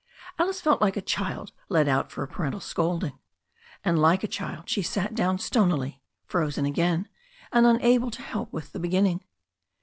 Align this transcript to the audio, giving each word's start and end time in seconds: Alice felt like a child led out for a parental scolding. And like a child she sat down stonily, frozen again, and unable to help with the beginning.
Alice 0.39 0.59
felt 0.59 0.81
like 0.81 0.97
a 0.97 0.99
child 1.01 1.51
led 1.69 1.87
out 1.87 2.11
for 2.11 2.23
a 2.23 2.27
parental 2.27 2.59
scolding. 2.59 3.19
And 3.85 3.99
like 3.99 4.23
a 4.23 4.27
child 4.27 4.67
she 4.67 4.81
sat 4.81 5.13
down 5.13 5.37
stonily, 5.37 6.01
frozen 6.25 6.65
again, 6.65 7.07
and 7.53 7.67
unable 7.67 8.09
to 8.09 8.21
help 8.23 8.51
with 8.51 8.71
the 8.71 8.79
beginning. 8.79 9.23